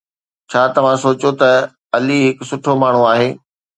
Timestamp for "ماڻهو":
2.81-3.03